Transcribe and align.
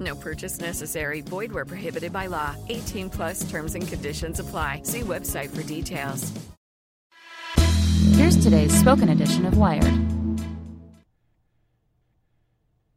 No 0.00 0.14
purchase 0.14 0.58
necessary. 0.58 1.20
Void 1.20 1.52
where 1.52 1.66
prohibited 1.66 2.12
by 2.12 2.26
law. 2.26 2.56
18 2.68 3.10
plus 3.10 3.50
terms 3.50 3.74
and 3.74 3.86
conditions 3.86 4.40
apply. 4.40 4.82
See 4.84 5.00
website 5.00 5.50
for 5.50 5.62
details. 5.62 6.32
Here's 8.14 8.42
today's 8.42 8.78
spoken 8.78 9.10
edition 9.10 9.46
of 9.46 9.56
Wired. 9.56 10.10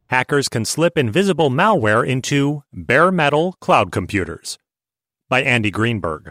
Hackers 0.08 0.48
can 0.48 0.64
slip 0.64 0.96
invisible 0.96 1.50
malware 1.50 2.06
into 2.06 2.62
bare 2.72 3.10
metal 3.10 3.56
cloud 3.60 3.90
computers. 3.90 4.58
By 5.28 5.42
Andy 5.42 5.70
Greenberg. 5.70 6.30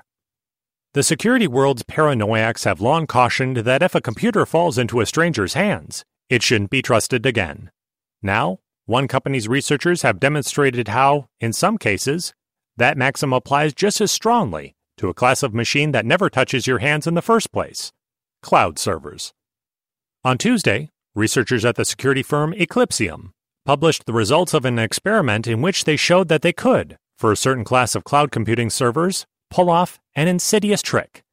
The 0.93 1.03
security 1.03 1.47
world's 1.47 1.83
paranoiacs 1.83 2.65
have 2.65 2.79
long 2.79 3.07
cautioned 3.07 3.57
that 3.57 3.81
if 3.81 3.95
a 3.95 4.01
computer 4.01 4.45
falls 4.45 4.77
into 4.77 5.01
a 5.01 5.05
stranger's 5.05 5.55
hands, 5.55 6.05
it 6.29 6.43
shouldn't 6.43 6.69
be 6.69 6.83
trusted 6.83 7.25
again. 7.25 7.71
Now, 8.21 8.59
one 8.85 9.07
company's 9.07 9.47
researchers 9.47 10.01
have 10.01 10.19
demonstrated 10.19 10.89
how, 10.89 11.27
in 11.39 11.53
some 11.53 11.77
cases, 11.77 12.33
that 12.75 12.97
maxim 12.97 13.31
applies 13.31 13.73
just 13.73 14.01
as 14.01 14.11
strongly 14.11 14.75
to 14.97 15.07
a 15.09 15.13
class 15.13 15.41
of 15.41 15.53
machine 15.53 15.91
that 15.91 16.05
never 16.05 16.29
touches 16.29 16.67
your 16.67 16.79
hands 16.79 17.07
in 17.07 17.13
the 17.13 17.21
first 17.21 17.51
place 17.51 17.91
cloud 18.41 18.77
servers. 18.77 19.33
On 20.25 20.37
Tuesday, 20.37 20.89
researchers 21.15 21.63
at 21.63 21.75
the 21.75 21.85
security 21.85 22.21
firm 22.21 22.53
Eclypsium 22.53 23.31
published 23.65 24.05
the 24.05 24.13
results 24.13 24.53
of 24.53 24.65
an 24.65 24.77
experiment 24.77 25.47
in 25.47 25.61
which 25.61 25.85
they 25.85 25.95
showed 25.95 26.27
that 26.27 26.41
they 26.41 26.51
could, 26.51 26.97
for 27.17 27.31
a 27.31 27.37
certain 27.37 27.63
class 27.63 27.95
of 27.95 28.03
cloud 28.03 28.31
computing 28.31 28.69
servers, 28.69 29.25
pull 29.49 29.69
off 29.69 29.99
an 30.13 30.27
insidious 30.27 30.81
trick. 30.81 31.23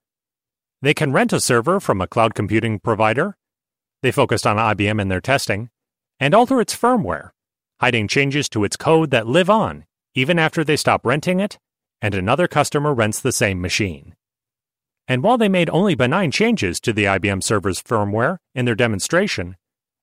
They 0.83 0.95
can 0.95 1.13
rent 1.13 1.33
a 1.33 1.41
server 1.41 1.81
from 1.81 2.01
a 2.01 2.07
cloud 2.07 2.35
computing 2.35 2.79
provider. 2.79 3.37
They 4.03 4.13
focused 4.13 4.47
on 4.47 4.57
IBM 4.57 5.01
in 5.01 5.09
their 5.09 5.21
testing 5.21 5.69
and 6.21 6.35
alter 6.35 6.61
its 6.61 6.77
firmware, 6.77 7.31
hiding 7.81 8.09
changes 8.09 8.49
to 8.49 8.65
its 8.65 8.77
code 8.77 9.11
that 9.11 9.27
live 9.27 9.51
on 9.51 9.85
even 10.15 10.39
after 10.39 10.65
they 10.65 10.77
stop 10.77 11.07
renting 11.07 11.41
it 11.41 11.59
and 12.03 12.15
another 12.15 12.49
customer 12.49 12.93
rents 12.93 13.21
the 13.21 13.33
same 13.33 13.61
machine. 13.61 14.15
And 15.07 15.23
while 15.23 15.39
they 15.39 15.49
made 15.49 15.71
only 15.71 15.95
benign 15.95 16.31
changes 16.31 16.81
to 16.81 16.93
the 16.93 17.05
IBM 17.05 17.43
server's 17.43 17.83
firmware 17.83 18.39
in 18.55 18.65
their 18.65 18.75
demonstration, 18.75 19.57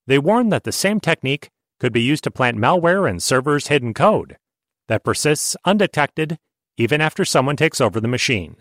they 0.05 0.19
warned 0.19 0.51
that 0.51 0.63
the 0.63 0.71
same 0.71 0.99
technique 0.99 1.49
could 1.79 1.93
be 1.93 2.01
used 2.01 2.23
to 2.23 2.31
plant 2.31 2.57
malware 2.57 3.09
in 3.09 3.19
servers' 3.19 3.67
hidden 3.67 3.93
code 3.93 4.37
that 4.87 5.03
persists 5.03 5.55
undetected 5.65 6.37
even 6.77 7.01
after 7.01 7.25
someone 7.25 7.55
takes 7.55 7.81
over 7.81 7.99
the 7.99 8.07
machine, 8.07 8.57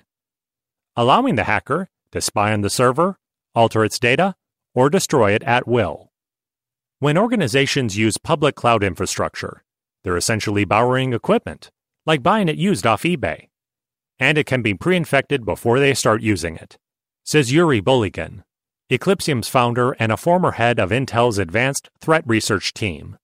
allowing 0.97 1.35
the 1.35 1.45
hacker 1.45 1.89
to 2.13 2.21
spy 2.21 2.53
on 2.53 2.63
the 2.63 2.71
server, 2.71 3.19
alter 3.55 3.85
its 3.85 3.99
data, 3.99 4.35
or 4.75 4.91
destroy 4.91 5.33
it 5.33 5.43
at 5.43 5.69
will. 5.69 6.06
When 6.99 7.19
organizations 7.19 7.99
use 7.99 8.17
public 8.17 8.55
cloud 8.55 8.83
infrastructure, 8.83 9.63
they're 10.03 10.17
essentially 10.17 10.65
borrowing 10.65 11.13
equipment, 11.13 11.71
like 12.07 12.23
buying 12.23 12.49
it 12.49 12.57
used 12.57 12.87
off 12.87 13.03
eBay. 13.03 13.49
And 14.19 14.39
it 14.39 14.47
can 14.47 14.63
be 14.63 14.73
pre 14.73 14.97
infected 14.97 15.45
before 15.45 15.79
they 15.79 15.93
start 15.93 16.23
using 16.23 16.57
it, 16.57 16.79
says 17.23 17.53
Yuri 17.53 17.83
Bulygin, 17.83 18.45
Eclypsium's 18.91 19.47
founder 19.47 19.93
and 19.99 20.11
a 20.11 20.17
former 20.17 20.53
head 20.53 20.79
of 20.79 20.89
Intel's 20.89 21.37
Advanced 21.37 21.91
Threat 22.01 22.25
Research 22.27 22.73
Team. 22.73 23.19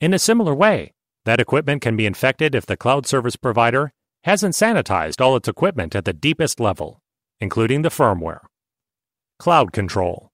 In 0.00 0.14
a 0.14 0.18
similar 0.18 0.54
way, 0.54 0.94
that 1.26 1.40
equipment 1.40 1.82
can 1.82 1.94
be 1.94 2.06
infected 2.06 2.54
if 2.54 2.64
the 2.64 2.78
cloud 2.78 3.06
service 3.06 3.36
provider 3.36 3.92
hasn't 4.24 4.54
sanitized 4.54 5.20
all 5.20 5.36
its 5.36 5.46
equipment 5.46 5.94
at 5.94 6.06
the 6.06 6.14
deepest 6.14 6.58
level, 6.58 7.00
including 7.38 7.82
the 7.82 7.90
firmware. 7.90 8.40
Cloud 9.38 9.74
control. 9.74 10.30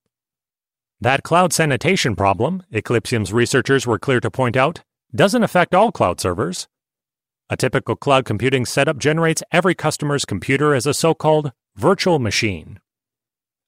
That 1.04 1.22
cloud 1.22 1.52
sanitation 1.52 2.16
problem, 2.16 2.62
Eclypsium's 2.72 3.30
researchers 3.30 3.86
were 3.86 3.98
clear 3.98 4.20
to 4.20 4.30
point 4.30 4.56
out, 4.56 4.80
doesn't 5.14 5.42
affect 5.42 5.74
all 5.74 5.92
cloud 5.92 6.18
servers. 6.18 6.66
A 7.50 7.58
typical 7.58 7.94
cloud 7.94 8.24
computing 8.24 8.64
setup 8.64 8.96
generates 8.96 9.42
every 9.52 9.74
customer's 9.74 10.24
computer 10.24 10.74
as 10.74 10.86
a 10.86 10.94
so 10.94 11.12
called 11.12 11.52
virtual 11.76 12.18
machine. 12.18 12.80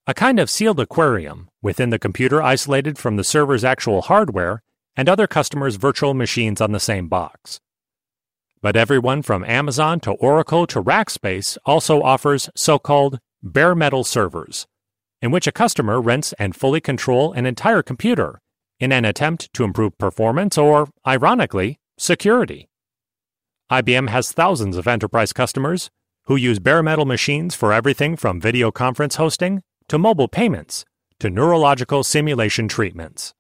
A 0.07 0.15
kind 0.15 0.41
of 0.41 0.49
sealed 0.49 0.81
aquarium 0.81 1.51
within 1.61 1.91
the 1.91 1.99
computer 1.99 2.41
isolated 2.43 2.97
from 2.97 3.17
the 3.17 3.23
server's 3.23 3.65
actual 3.65 4.01
hardware 4.01 4.63
and 4.97 5.07
other 5.07 5.27
customers' 5.27 5.77
virtual 5.77 6.15
machines 6.15 6.63
on 6.63 6.73
the 6.73 6.81
same 6.81 7.07
box. 7.07 7.61
But 8.63 8.77
everyone 8.77 9.21
from 9.21 9.45
Amazon 9.45 10.01
to 10.01 10.13
Oracle 10.13 10.67
to 10.69 10.83
Rackspace 10.83 11.59
also 11.67 12.01
offers 12.01 12.49
so 12.55 12.79
called 12.79 13.19
bare 13.43 13.75
metal 13.75 14.05
servers, 14.05 14.67
in 15.27 15.33
which 15.33 15.49
a 15.49 15.53
customer 15.53 16.01
rents 16.01 16.33
and 16.39 16.55
fully 16.55 16.81
control 16.81 17.33
an 17.33 17.47
entire 17.47 17.83
computer 17.83 18.41
in 18.79 18.93
an 18.93 19.05
attempt 19.05 19.53
to 19.53 19.65
improve 19.65 19.99
performance 19.99 20.57
or, 20.57 20.89
ironically, 21.05 21.81
security. 21.99 22.69
IBM 23.69 24.09
has 24.09 24.31
thousands 24.31 24.77
of 24.77 24.87
enterprise 24.87 25.33
customers 25.33 25.91
who 26.27 26.37
use 26.37 26.61
bare 26.61 26.81
metal 26.81 27.05
machines 27.05 27.57
for 27.57 27.73
everything 27.73 28.15
from 28.15 28.41
video 28.41 28.71
conference 28.71 29.17
hosting 29.17 29.63
to 29.89 29.99
mobile 29.99 30.29
payments 30.29 30.85
to 31.19 31.29
neurological 31.29 32.05
simulation 32.05 32.69
treatments. 32.69 33.35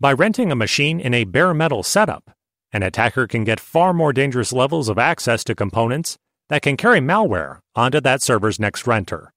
By 0.00 0.14
renting 0.14 0.50
a 0.50 0.56
machine 0.56 0.98
in 0.98 1.12
a 1.12 1.24
bare 1.24 1.52
metal 1.52 1.82
setup, 1.82 2.30
an 2.72 2.82
attacker 2.82 3.26
can 3.26 3.44
get 3.44 3.60
far 3.60 3.92
more 3.92 4.14
dangerous 4.14 4.50
levels 4.50 4.88
of 4.88 4.96
access 4.96 5.44
to 5.44 5.54
components 5.54 6.16
that 6.48 6.62
can 6.62 6.78
carry 6.78 7.00
malware 7.00 7.58
onto 7.74 8.00
that 8.00 8.22
server's 8.22 8.58
next 8.58 8.86
renter. 8.86 9.30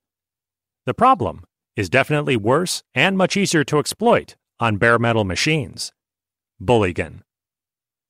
The 0.85 0.93
problem 0.93 1.43
is 1.79 1.89
definitely 1.89 2.35
worse 2.35 2.83
and 2.93 3.17
much 3.17 3.37
easier 3.37 3.63
to 3.63 3.79
exploit 3.79 4.35
on 4.59 4.75
bare 4.75 4.99
metal 4.99 5.23
machines. 5.23 5.93
Bulygin. 6.61 7.21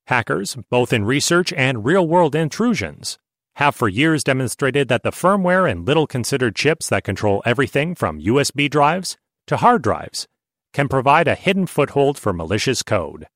Hackers, 0.08 0.56
both 0.70 0.92
in 0.92 1.04
research 1.04 1.52
and 1.52 1.84
real 1.84 2.04
world 2.08 2.34
intrusions, 2.34 3.16
have 3.54 3.76
for 3.76 3.88
years 3.88 4.24
demonstrated 4.24 4.88
that 4.88 5.04
the 5.04 5.12
firmware 5.12 5.70
in 5.70 5.84
little 5.84 6.08
considered 6.08 6.56
chips 6.56 6.88
that 6.88 7.04
control 7.04 7.44
everything 7.46 7.94
from 7.94 8.18
USB 8.18 8.68
drives 8.68 9.16
to 9.46 9.58
hard 9.58 9.82
drives 9.82 10.26
can 10.72 10.88
provide 10.88 11.28
a 11.28 11.36
hidden 11.36 11.68
foothold 11.68 12.18
for 12.18 12.32
malicious 12.32 12.82
code. 12.82 13.28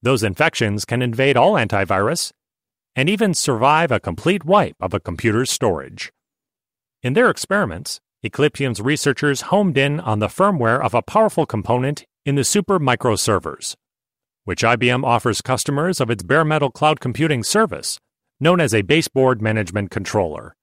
Those 0.00 0.22
infections 0.22 0.86
can 0.86 1.02
invade 1.02 1.36
all 1.36 1.52
antivirus 1.52 2.32
and 2.96 3.06
even 3.10 3.34
survive 3.34 3.92
a 3.92 4.00
complete 4.00 4.46
wipe 4.46 4.76
of 4.80 4.94
a 4.94 5.00
computer's 5.00 5.50
storage. 5.50 6.10
In 7.02 7.12
their 7.12 7.28
experiments, 7.28 8.00
Eclypsium's 8.24 8.80
researchers 8.80 9.40
homed 9.42 9.76
in 9.76 9.98
on 9.98 10.20
the 10.20 10.28
firmware 10.28 10.80
of 10.80 10.94
a 10.94 11.02
powerful 11.02 11.44
component 11.44 12.04
in 12.24 12.36
the 12.36 12.42
Supermicro 12.42 13.18
servers, 13.18 13.76
which 14.44 14.62
IBM 14.62 15.04
offers 15.04 15.40
customers 15.40 16.00
of 16.00 16.08
its 16.08 16.22
bare 16.22 16.44
metal 16.44 16.70
cloud 16.70 17.00
computing 17.00 17.42
service, 17.42 17.98
known 18.38 18.60
as 18.60 18.72
a 18.72 18.82
baseboard 18.82 19.42
management 19.42 19.90
controller. 19.90 20.54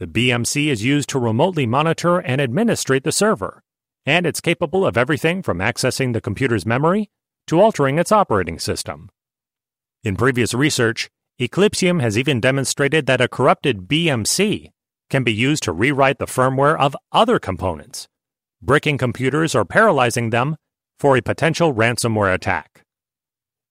The 0.00 0.06
BMC 0.06 0.66
is 0.66 0.84
used 0.84 1.08
to 1.10 1.18
remotely 1.18 1.64
monitor 1.64 2.18
and 2.18 2.42
administrate 2.42 3.04
the 3.04 3.12
server, 3.12 3.62
and 4.04 4.26
it's 4.26 4.42
capable 4.42 4.84
of 4.84 4.98
everything 4.98 5.42
from 5.42 5.60
accessing 5.60 6.12
the 6.12 6.20
computer's 6.20 6.66
memory 6.66 7.08
to 7.46 7.58
altering 7.58 7.98
its 7.98 8.12
operating 8.12 8.58
system. 8.58 9.08
In 10.04 10.14
previous 10.14 10.52
research, 10.52 11.08
Eclypsium 11.40 12.02
has 12.02 12.18
even 12.18 12.38
demonstrated 12.38 13.06
that 13.06 13.22
a 13.22 13.28
corrupted 13.28 13.88
BMC 13.88 14.72
can 15.10 15.24
be 15.24 15.32
used 15.32 15.62
to 15.64 15.72
rewrite 15.72 16.18
the 16.18 16.26
firmware 16.26 16.78
of 16.78 16.96
other 17.12 17.38
components, 17.38 18.08
bricking 18.60 18.98
computers 18.98 19.54
or 19.54 19.64
paralyzing 19.64 20.30
them 20.30 20.56
for 20.98 21.16
a 21.16 21.22
potential 21.22 21.74
ransomware 21.74 22.34
attack. 22.34 22.82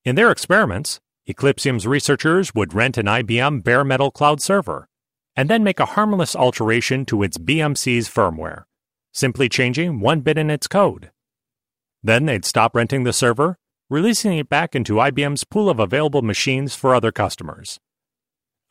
In 0.04 0.16
their 0.16 0.32
experiments, 0.32 1.00
Eclypsium's 1.28 1.88
researchers 1.88 2.54
would 2.54 2.74
rent 2.76 2.98
an 2.98 3.08
IBM 3.08 3.64
bare 3.64 3.84
metal 3.84 4.12
cloud 4.12 4.42
server 4.42 4.88
and 5.36 5.50
then 5.50 5.64
make 5.64 5.80
a 5.80 5.86
harmless 5.86 6.36
alteration 6.36 7.06
to 7.06 7.24
its 7.24 7.38
BMC's 7.38 8.08
firmware, 8.08 8.64
simply 9.12 9.50
changing 9.50 10.00
one 10.00 10.22
bit 10.22 10.38
in 10.38 10.50
its 10.50 10.68
code. 10.68 11.12
Then 12.04 12.26
they'd 12.26 12.46
stop 12.46 12.76
renting 12.76 13.04
the 13.04 13.12
server, 13.12 13.58
releasing 13.90 14.38
it 14.38 14.48
back 14.48 14.76
into 14.76 14.96
IBM's 14.96 15.44
pool 15.44 15.70
of 15.70 15.80
available 15.80 16.22
machines 16.22 16.76
for 16.76 16.96
other 16.96 17.12
customers. 17.12 17.80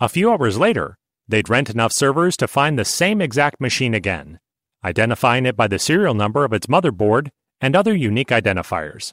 A 0.01 0.09
few 0.09 0.31
hours 0.31 0.57
later, 0.57 0.97
they'd 1.29 1.49
rent 1.49 1.71
enough 1.71 1.93
servers 1.93 2.37
to 2.37 2.49
find 2.49 2.79
the 2.79 2.85
same 2.85 3.21
exact 3.21 3.61
machine 3.61 3.95
again, 3.95 4.39
identifying 4.85 5.47
it 5.47 5.57
by 5.57 5.67
the 5.69 5.79
serial 5.79 6.15
number 6.15 6.45
of 6.45 6.53
its 6.53 6.67
motherboard 6.67 7.31
and 7.61 7.75
other 7.75 7.95
unique 7.95 8.29
identifiers. 8.29 9.13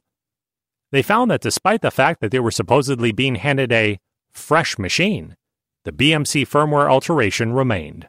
They 0.91 1.01
found 1.01 1.31
that 1.31 1.41
despite 1.41 1.81
the 1.81 1.91
fact 1.91 2.19
that 2.21 2.31
they 2.31 2.39
were 2.39 2.51
supposedly 2.51 3.11
being 3.11 3.35
handed 3.35 3.71
a 3.71 3.99
fresh 4.31 4.77
machine, 4.77 5.35
the 5.85 5.91
BMC 5.91 6.47
firmware 6.47 6.89
alteration 6.89 7.53
remained. 7.53 8.07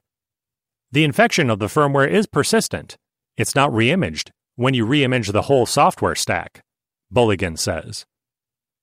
The 0.90 1.04
infection 1.04 1.48
of 1.48 1.58
the 1.58 1.66
firmware 1.66 2.10
is 2.10 2.26
persistent. 2.26 2.96
It's 3.36 3.54
not 3.54 3.70
reimaged 3.70 4.30
when 4.56 4.74
you 4.74 4.84
reimage 4.84 5.32
the 5.32 5.42
whole 5.42 5.64
software 5.64 6.14
stack, 6.14 6.60
Bulygin 7.12 7.58
says. 7.58 8.04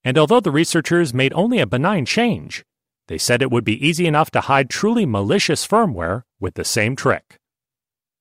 And 0.04 0.18
although 0.18 0.39
the 0.39 0.51
researchers 0.51 1.13
made 1.13 1.33
only 1.33 1.60
a 1.60 1.68
benign 1.68 2.06
change, 2.06 2.63
they 3.09 3.17
said 3.17 3.41
it 3.41 3.50
would 3.50 3.65
be 3.65 3.85
easy 3.85 4.06
enough 4.06 4.29
to 4.29 4.41
hide 4.41 4.69
truly 4.69 5.03
malicious 5.03 5.67
firmware 5.67 6.21
with 6.39 6.53
the 6.53 6.63
same 6.63 6.95
trick. 6.95 7.39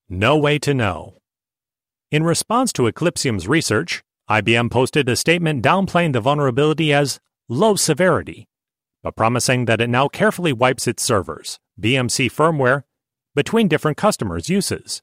No 0.09 0.39
way 0.39 0.59
to 0.61 0.73
know. 0.73 1.19
In 2.11 2.25
response 2.25 2.73
to 2.73 2.91
Eclypsium's 2.91 3.47
research, 3.47 4.03
IBM 4.31 4.71
posted 4.71 5.07
a 5.11 5.15
statement 5.15 5.63
downplaying 5.63 6.15
the 6.15 6.23
vulnerability 6.23 6.91
as 6.91 7.21
low 7.51 7.77
severity, 7.77 8.49
but 9.03 9.15
promising 9.15 9.67
that 9.67 9.83
it 9.83 9.91
now 9.91 10.09
carefully 10.09 10.55
wipes 10.55 10.87
its 10.87 11.03
servers, 11.03 11.61
BMC 11.79 12.33
firmware, 12.33 12.85
between 13.35 13.69
different 13.69 13.99
customers' 13.99 14.49
uses. 14.49 15.03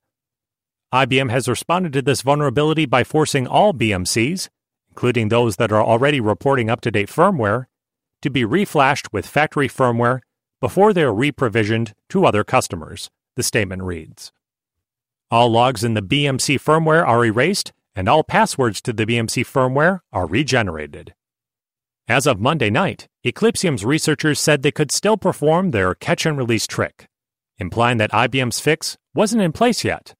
IBM 0.91 1.29
has 1.29 1.47
responded 1.47 1.93
to 1.93 2.01
this 2.01 2.23
vulnerability 2.23 2.87
by 2.87 3.03
forcing 3.03 3.45
all 3.45 3.71
BMCs, 3.71 4.49
including 4.89 5.29
those 5.29 5.57
that 5.57 5.71
are 5.71 5.83
already 5.83 6.19
reporting 6.19 6.71
up 6.71 6.81
to 6.81 6.89
date 6.89 7.09
firmware, 7.09 7.67
to 8.25 8.31
be 8.31 8.43
reflashed 8.43 9.07
with 9.13 9.27
factory 9.27 9.69
firmware 9.69 10.19
before 10.59 10.93
they 10.93 11.03
are 11.03 11.13
reprovisioned 11.13 11.93
to 12.09 12.25
other 12.25 12.43
customers, 12.43 13.11
the 13.35 13.43
statement 13.43 13.83
reads. 13.83 14.31
All 15.29 15.47
logs 15.47 15.83
in 15.83 15.93
the 15.93 16.01
BMC 16.01 16.59
firmware 16.59 17.07
are 17.07 17.23
erased 17.23 17.71
and 17.93 18.09
all 18.09 18.23
passwords 18.23 18.81
to 18.81 18.93
the 18.93 19.05
BMC 19.05 19.45
firmware 19.45 19.99
are 20.11 20.25
regenerated. 20.25 21.13
As 22.07 22.25
of 22.25 22.39
Monday 22.39 22.71
night, 22.71 23.07
Eclypsium's 23.23 23.85
researchers 23.85 24.39
said 24.39 24.63
they 24.63 24.71
could 24.71 24.91
still 24.91 25.17
perform 25.17 25.69
their 25.69 25.93
catch 25.93 26.25
and 26.25 26.35
release 26.35 26.65
trick, 26.65 27.07
implying 27.59 27.99
that 27.99 28.11
IBM's 28.11 28.59
fix 28.59 28.97
wasn't 29.13 29.43
in 29.43 29.51
place 29.51 29.83
yet. 29.83 30.15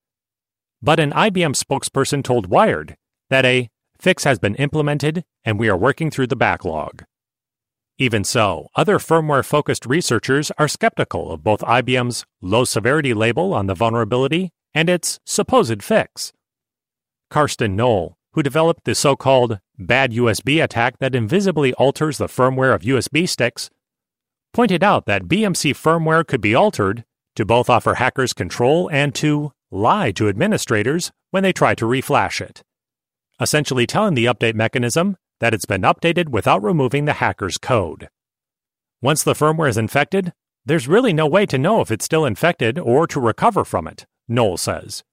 But 0.80 1.00
an 1.00 1.10
IBM 1.10 1.56
spokesperson 1.56 2.24
told 2.24 2.52
Wired 2.52 2.98
that 3.32 3.46
a 3.46 3.68
fix 4.00 4.26
has 4.26 4.38
been 4.38 4.54
implemented 4.58 5.26
and 5.44 5.60
we 5.60 5.70
are 5.70 5.78
working 5.78 6.12
through 6.12 6.28
the 6.28 6.36
backlog. 6.36 7.04
Even 7.98 8.26
so, 8.26 8.68
other 8.76 9.00
firmware 9.00 9.46
focused 9.46 9.86
researchers 9.86 10.52
are 10.58 10.68
skeptical 10.68 11.32
of 11.32 11.44
both 11.46 11.62
IBM's 11.62 12.26
low 12.42 12.66
severity 12.66 13.14
label 13.14 13.54
on 13.54 13.68
the 13.68 13.74
vulnerability 13.74 14.52
and 14.74 14.90
its 14.90 15.20
supposed 15.24 15.82
fix. 15.82 16.34
Karsten 17.30 17.78
Nohl, 17.78 18.16
who 18.34 18.44
developed 18.44 18.84
the 18.84 18.96
so 18.96 19.16
called 19.16 19.60
bad 19.80 20.12
USB 20.12 20.62
attack 20.62 21.00
that 21.00 21.16
invisibly 21.16 21.74
alters 21.76 22.18
the 22.18 22.28
firmware 22.28 22.76
of 22.76 22.82
USB 22.82 23.28
sticks, 23.30 23.70
pointed 24.54 24.84
out 24.84 25.06
that 25.06 25.30
BMC 25.30 25.72
firmware 25.72 26.28
could 26.28 26.42
be 26.42 26.54
altered 26.54 27.06
to 27.38 27.46
both 27.46 27.70
offer 27.70 27.94
hackers 27.94 28.34
control 28.34 28.90
and 28.92 29.16
to 29.16 29.54
lie 29.72 30.12
to 30.12 30.28
administrators 30.28 31.14
when 31.32 31.44
they 31.44 31.54
try 31.54 31.74
to 31.76 31.86
reflash 31.86 32.42
it, 32.42 32.62
essentially 33.40 33.88
telling 33.88 34.16
the 34.16 34.26
update 34.26 34.54
mechanism 34.54 35.16
that 35.40 35.54
it's 35.54 35.66
been 35.66 35.82
updated 35.82 36.30
without 36.30 36.64
removing 36.64 37.06
the 37.06 37.14
hacker's 37.14 37.58
code. 37.58 38.10
Once 39.02 39.24
the 39.24 39.34
firmware 39.34 39.70
is 39.70 39.78
infected, 39.78 40.34
there's 40.66 40.88
really 40.88 41.14
no 41.14 41.28
way 41.28 41.46
to 41.46 41.58
know 41.58 41.82
if 41.82 41.92
it's 41.92 42.06
still 42.06 42.26
infected 42.26 42.80
or 42.80 43.06
to 43.08 43.20
recover 43.20 43.64
from 43.64 43.88
it, 43.88 44.06
Nohl 44.28 44.58
says. 44.58 45.04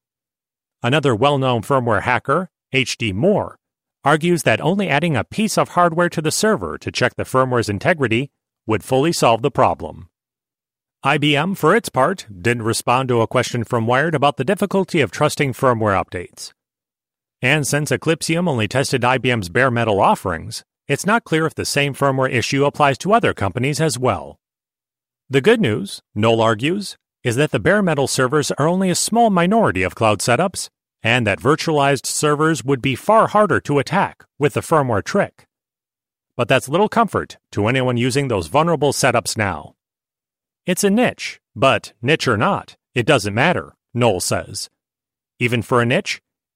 Another 0.83 1.15
well 1.15 1.39
known 1.39 1.63
firmware 1.63 2.03
hacker, 2.03 2.51
H.D. 2.73 3.13
Moore, 3.13 3.59
argues 4.05 4.43
that 4.45 4.61
only 4.61 4.89
adding 4.89 5.17
a 5.17 5.25
piece 5.25 5.59
of 5.59 5.71
hardware 5.71 6.09
to 6.09 6.23
the 6.23 6.31
server 6.31 6.79
to 6.79 6.91
check 6.91 7.15
the 7.17 7.25
firmware's 7.25 7.69
integrity 7.69 8.31
would 8.67 8.83
fully 8.83 9.13
solve 9.13 9.43
the 9.43 9.51
problem. 9.51 10.09
IBM, 11.05 11.57
for 11.57 11.75
its 11.75 11.89
part, 11.89 12.27
didn't 12.31 12.63
respond 12.63 13.09
to 13.09 13.21
a 13.21 13.27
question 13.27 13.65
from 13.65 13.87
Wired 13.87 14.15
about 14.15 14.37
the 14.37 14.45
difficulty 14.45 15.01
of 15.01 15.11
trusting 15.11 15.53
firmware 15.53 16.01
updates. 16.01 16.53
And 17.43 17.67
since 17.67 17.91
Eclypsium 17.91 18.49
only 18.49 18.69
tested 18.69 19.03
IBM's 19.03 19.49
bare 19.49 19.71
metal 19.71 20.01
offerings, 20.01 20.63
it's 20.87 21.05
not 21.05 21.25
clear 21.25 21.45
if 21.45 21.57
the 21.57 21.65
same 21.65 21.93
firmware 21.93 22.33
issue 22.33 22.65
applies 22.65 22.97
to 22.99 23.13
other 23.13 23.35
companies 23.35 23.81
as 23.81 23.99
well. 23.99 24.39
The 25.29 25.41
good 25.41 25.61
news, 25.61 26.01
Nohl 26.15 26.41
argues, 26.41 26.97
is 27.25 27.35
that 27.37 27.51
the 27.51 27.59
bare 27.59 27.83
metal 27.83 28.07
servers 28.07 28.53
are 28.53 28.69
only 28.69 28.91
a 28.91 28.95
small 28.95 29.29
minority 29.29 29.83
of 29.83 29.97
cloud 29.97 30.21
setups, 30.21 30.69
and 31.03 31.27
that 31.27 31.41
virtualized 31.41 32.07
servers 32.07 32.65
would 32.65 32.81
be 32.81 32.95
far 32.95 33.27
harder 33.27 33.61
to 33.63 33.81
attack 33.81 34.25
with 34.39 34.55
the 34.55 34.61
firmware 34.61 35.03
trick. 35.03 35.47
But 36.37 36.47
that's 36.47 36.69
little 36.69 36.89
comfort 36.89 37.39
to 37.53 37.67
anyone 37.67 37.97
using 37.97 38.29
those 38.29 38.47
vulnerable 38.47 38.93
setups 38.93 39.37
now. 39.37 39.75
It's 40.65 40.85
a 40.85 40.91
niche, 40.91 41.41
but 41.57 41.93
niche 42.01 42.29
or 42.29 42.37
not, 42.37 42.77
it 42.95 43.05
doesn't 43.05 43.35
matter, 43.35 43.75
Nohl 43.93 44.21
says. 44.23 44.71
Even 45.41 45.61
for 45.61 45.83
a 45.83 45.87
niche, 45.87 46.21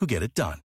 who 0.00 0.06
get 0.06 0.22
it 0.22 0.34
done. 0.34 0.63